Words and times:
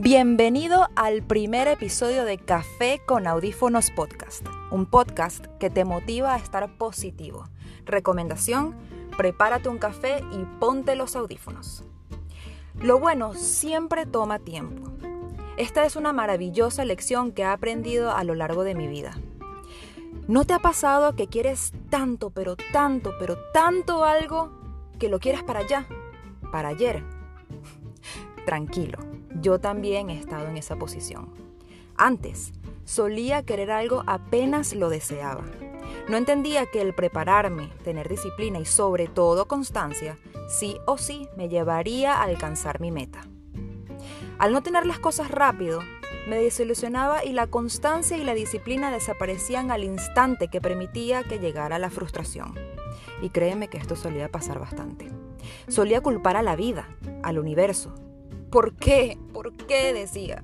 Bienvenido 0.00 0.86
al 0.94 1.24
primer 1.24 1.66
episodio 1.66 2.24
de 2.24 2.38
Café 2.38 3.00
con 3.04 3.26
Audífonos 3.26 3.90
Podcast, 3.90 4.46
un 4.70 4.86
podcast 4.86 5.46
que 5.58 5.70
te 5.70 5.84
motiva 5.84 6.34
a 6.34 6.36
estar 6.36 6.78
positivo. 6.78 7.48
Recomendación, 7.84 8.76
prepárate 9.16 9.68
un 9.68 9.78
café 9.78 10.22
y 10.30 10.44
ponte 10.60 10.94
los 10.94 11.16
audífonos. 11.16 11.82
Lo 12.80 13.00
bueno 13.00 13.34
siempre 13.34 14.06
toma 14.06 14.38
tiempo. 14.38 14.88
Esta 15.56 15.84
es 15.84 15.96
una 15.96 16.12
maravillosa 16.12 16.84
lección 16.84 17.32
que 17.32 17.42
he 17.42 17.46
aprendido 17.46 18.12
a 18.12 18.22
lo 18.22 18.36
largo 18.36 18.62
de 18.62 18.76
mi 18.76 18.86
vida. 18.86 19.18
¿No 20.28 20.44
te 20.44 20.54
ha 20.54 20.60
pasado 20.60 21.16
que 21.16 21.26
quieres 21.26 21.72
tanto, 21.90 22.30
pero 22.30 22.54
tanto, 22.72 23.14
pero 23.18 23.36
tanto 23.52 24.04
algo 24.04 24.52
que 25.00 25.08
lo 25.08 25.18
quieres 25.18 25.42
para 25.42 25.58
allá, 25.58 25.88
para 26.52 26.68
ayer? 26.68 27.02
Tranquilo 28.46 29.17
yo 29.40 29.58
también 29.58 30.10
he 30.10 30.18
estado 30.18 30.48
en 30.48 30.56
esa 30.56 30.76
posición. 30.76 31.30
Antes, 31.96 32.52
solía 32.84 33.42
querer 33.42 33.70
algo 33.70 34.02
apenas 34.06 34.74
lo 34.74 34.88
deseaba. 34.88 35.44
No 36.08 36.16
entendía 36.16 36.66
que 36.66 36.80
el 36.80 36.94
prepararme, 36.94 37.70
tener 37.84 38.08
disciplina 38.08 38.58
y 38.60 38.64
sobre 38.64 39.08
todo 39.08 39.48
constancia, 39.48 40.16
sí 40.48 40.78
o 40.86 40.96
sí 40.96 41.28
me 41.36 41.48
llevaría 41.48 42.14
a 42.14 42.22
alcanzar 42.22 42.80
mi 42.80 42.90
meta. 42.90 43.20
Al 44.38 44.52
no 44.52 44.62
tener 44.62 44.86
las 44.86 44.98
cosas 44.98 45.30
rápido, 45.30 45.80
me 46.28 46.36
desilusionaba 46.36 47.24
y 47.24 47.32
la 47.32 47.46
constancia 47.46 48.16
y 48.16 48.24
la 48.24 48.34
disciplina 48.34 48.90
desaparecían 48.90 49.70
al 49.70 49.84
instante 49.84 50.48
que 50.48 50.60
permitía 50.60 51.24
que 51.24 51.38
llegara 51.38 51.78
la 51.78 51.90
frustración. 51.90 52.54
Y 53.20 53.30
créeme 53.30 53.68
que 53.68 53.78
esto 53.78 53.96
solía 53.96 54.30
pasar 54.30 54.60
bastante. 54.60 55.10
Solía 55.66 56.00
culpar 56.00 56.36
a 56.36 56.42
la 56.42 56.54
vida, 56.54 56.88
al 57.22 57.38
universo, 57.38 57.94
¿Por 58.50 58.74
qué? 58.74 59.18
¿Por 59.32 59.52
qué? 59.54 59.92
decía. 59.92 60.42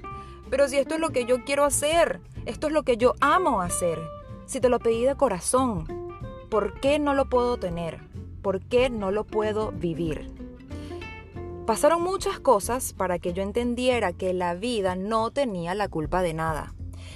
Pero 0.50 0.68
si 0.68 0.76
esto 0.76 0.94
es 0.94 1.00
lo 1.00 1.10
que 1.10 1.24
yo 1.24 1.44
quiero 1.44 1.64
hacer, 1.64 2.20
esto 2.44 2.66
es 2.66 2.72
lo 2.72 2.82
que 2.82 2.96
yo 2.96 3.14
amo 3.20 3.60
hacer, 3.60 3.98
si 4.46 4.60
te 4.60 4.68
lo 4.68 4.78
pedí 4.78 5.04
de 5.04 5.14
corazón, 5.14 5.86
¿por 6.50 6.78
qué 6.80 6.98
no 6.98 7.14
lo 7.14 7.28
puedo 7.28 7.56
tener? 7.56 8.00
¿Por 8.42 8.60
qué 8.60 8.90
no 8.90 9.10
lo 9.10 9.24
puedo 9.24 9.72
vivir? 9.72 10.30
Pasaron 11.66 12.02
muchas 12.02 12.38
cosas 12.40 12.92
para 12.92 13.18
que 13.18 13.32
yo 13.32 13.42
entendiera 13.42 14.12
que 14.12 14.34
la 14.34 14.54
vida 14.54 14.96
no 14.96 15.30
tenía 15.30 15.74
la 15.74 15.88
culpa 15.88 16.20
de 16.20 16.34
nada, 16.34 16.74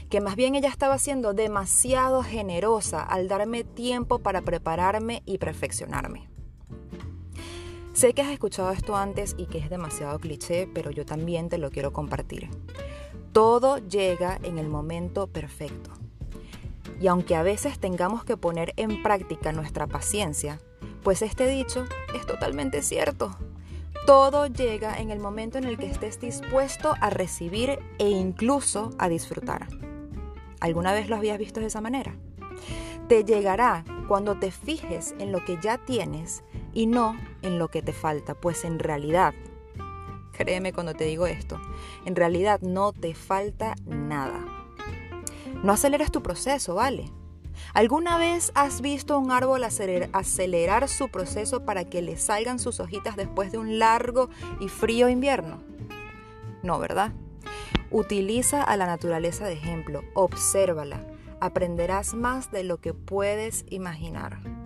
que 0.09 0.23
más 0.23 0.37
bien 0.37 0.55
ella 0.55 0.71
estaba 0.71 0.97
siendo 0.97 1.35
demasiado 1.35 2.23
generosa 2.23 3.03
al 3.03 3.29
darme 3.29 3.63
tiempo 3.63 4.21
para 4.21 4.41
prepararme 4.41 5.23
y 5.27 5.37
perfeccionarme. 5.37 6.31
Sé 7.99 8.15
que 8.15 8.23
has 8.23 8.31
escuchado 8.31 8.71
esto 8.71 8.95
antes 8.95 9.35
y 9.37 9.47
que 9.47 9.59
es 9.59 9.71
demasiado 9.71 10.21
cliché, 10.21 10.69
pero 10.73 10.93
yo 10.93 11.05
también 11.05 11.49
te 11.49 11.59
lo 11.59 11.73
quiero 11.73 11.93
compartir. 11.93 12.49
Todo 13.33 13.79
llega 13.79 14.39
en 14.45 14.59
el 14.59 14.69
momento 14.69 15.27
perfecto. 15.27 15.91
Y 17.01 17.09
aunque 17.09 17.35
a 17.35 17.43
veces 17.43 17.81
tengamos 17.81 18.25
que 18.25 18.37
poner 18.37 18.73
en 18.77 19.03
práctica 19.03 19.51
nuestra 19.51 19.89
paciencia, 19.89 20.61
pues 21.03 21.23
este 21.23 21.49
dicho 21.49 21.87
es 22.15 22.25
totalmente 22.25 22.83
cierto. 22.83 23.37
Todo 24.07 24.47
llega 24.47 25.01
en 25.01 25.11
el 25.11 25.19
momento 25.19 25.59
en 25.59 25.65
el 25.65 25.77
que 25.77 25.91
estés 25.91 26.21
dispuesto 26.21 26.95
a 27.01 27.11
recibir 27.11 27.81
e 27.99 28.09
incluso 28.09 28.91
a 28.99 29.09
disfrutar. 29.09 29.67
¿Alguna 30.61 30.93
vez 30.93 31.09
lo 31.09 31.17
habías 31.17 31.39
visto 31.41 31.59
de 31.59 31.67
esa 31.67 31.81
manera? 31.81 32.15
Te 33.09 33.25
llegará 33.25 33.85
cuando 34.07 34.39
te 34.39 34.53
fijes 34.53 35.17
en 35.19 35.33
lo 35.33 35.45
que 35.45 35.59
ya 35.61 35.79
tienes 35.79 36.45
y 36.75 36.87
no 36.87 37.17
en 37.43 37.59
lo 37.59 37.69
que 37.69 37.83
te 37.83 37.93
falta, 37.93 38.35
pues 38.35 38.65
en 38.65 38.79
realidad, 38.79 39.35
créeme 40.33 40.73
cuando 40.73 40.95
te 40.95 41.05
digo 41.05 41.27
esto, 41.27 41.61
en 42.05 42.17
realidad 42.17 42.61
no 42.61 42.93
te 42.93 43.15
falta 43.15 43.75
nada. 43.87 44.45
No 45.63 45.73
aceleres 45.73 46.13
tu 46.13 46.23
proceso, 46.23 46.75
¿vale? 46.75 47.11
¿Alguna 47.75 48.19
vez 48.19 48.53
has 48.55 48.81
visto 48.81 49.19
un 49.19 49.31
árbol 49.31 49.65
acelerar 49.65 50.89
su 50.89 51.09
proceso 51.09 51.65
para 51.65 51.85
que 51.85 52.03
le 52.03 52.17
salgan 52.17 52.59
sus 52.59 52.81
hojitas 52.81 53.17
después 53.17 53.53
de 53.53 53.59
un 53.59 53.79
largo 53.79 54.31
y 54.61 54.69
frío 54.69 55.09
invierno? 55.09 55.59
No, 56.63 56.79
¿verdad? 56.79 57.13
Utiliza 57.91 58.63
a 58.63 58.77
la 58.77 58.87
naturaleza 58.87 59.47
de 59.47 59.55
ejemplo, 59.55 60.03
obsérvala, 60.15 61.05
aprenderás 61.41 62.15
más 62.15 62.51
de 62.51 62.65
lo 62.65 62.81
que 62.81 62.95
puedes 62.95 63.65
imaginar. 63.71 64.58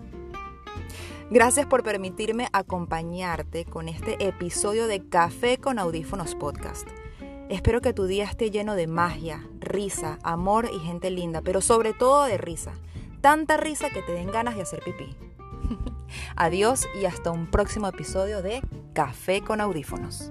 Gracias 1.33 1.65
por 1.65 1.83
permitirme 1.83 2.49
acompañarte 2.53 3.65
con 3.65 3.89
este 3.89 4.23
episodio 4.23 4.87
de 4.87 5.09
Café 5.09 5.57
con 5.57 5.79
Audífonos 5.79 6.35
Podcast. 6.35 6.87
Espero 7.49 7.81
que 7.81 7.95
tu 7.95 8.05
día 8.05 8.25
esté 8.25 8.51
lleno 8.51 8.75
de 8.75 8.87
magia, 8.87 9.43
risa, 9.59 10.19
amor 10.25 10.69
y 10.71 10.79
gente 10.81 11.11
linda, 11.11 11.41
pero 11.41 11.63
sobre 11.63 11.95
todo 11.95 12.25
de 12.25 12.37
risa. 12.37 12.75
Tanta 13.23 13.57
risa 13.57 13.89
que 13.89 14.03
te 14.03 14.13
den 14.13 14.31
ganas 14.31 14.57
de 14.57 14.63
hacer 14.63 14.81
pipí. 14.85 15.17
Adiós 16.37 16.87
y 17.01 17.07
hasta 17.07 17.31
un 17.31 17.51
próximo 17.51 17.89
episodio 17.89 18.43
de 18.43 18.61
Café 18.93 19.41
con 19.41 19.63
Audífonos. 19.63 20.31